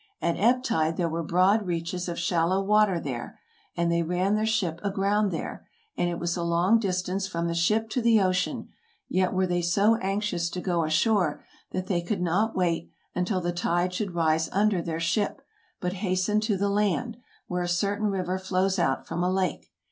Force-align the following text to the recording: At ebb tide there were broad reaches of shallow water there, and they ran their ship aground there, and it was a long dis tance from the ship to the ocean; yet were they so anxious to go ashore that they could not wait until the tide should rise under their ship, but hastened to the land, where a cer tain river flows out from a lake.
At 0.19 0.35
ebb 0.39 0.63
tide 0.63 0.97
there 0.97 1.07
were 1.07 1.21
broad 1.21 1.67
reaches 1.67 2.09
of 2.09 2.17
shallow 2.17 2.59
water 2.59 2.99
there, 2.99 3.39
and 3.77 3.91
they 3.91 4.01
ran 4.01 4.33
their 4.33 4.47
ship 4.47 4.79
aground 4.83 5.29
there, 5.29 5.67
and 5.95 6.09
it 6.09 6.17
was 6.17 6.35
a 6.35 6.41
long 6.41 6.79
dis 6.79 7.03
tance 7.03 7.27
from 7.27 7.45
the 7.45 7.53
ship 7.53 7.87
to 7.91 8.01
the 8.01 8.19
ocean; 8.19 8.69
yet 9.07 9.31
were 9.31 9.45
they 9.45 9.61
so 9.61 9.97
anxious 9.97 10.49
to 10.49 10.59
go 10.59 10.83
ashore 10.83 11.45
that 11.69 11.85
they 11.85 12.01
could 12.01 12.19
not 12.19 12.55
wait 12.55 12.89
until 13.13 13.41
the 13.41 13.51
tide 13.51 13.93
should 13.93 14.15
rise 14.15 14.49
under 14.51 14.81
their 14.81 14.99
ship, 14.99 15.43
but 15.79 15.93
hastened 15.93 16.41
to 16.41 16.57
the 16.57 16.69
land, 16.69 17.17
where 17.45 17.61
a 17.61 17.67
cer 17.67 17.95
tain 17.97 18.05
river 18.07 18.39
flows 18.39 18.79
out 18.79 19.05
from 19.05 19.23
a 19.23 19.29
lake. 19.31 19.69